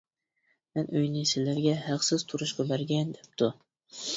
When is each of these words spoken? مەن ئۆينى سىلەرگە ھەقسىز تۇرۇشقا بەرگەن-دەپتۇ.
مەن 0.77 0.87
ئۆينى 0.99 1.21
سىلەرگە 1.33 1.75
ھەقسىز 1.83 2.25
تۇرۇشقا 2.33 2.67
بەرگەن-دەپتۇ. 2.73 3.53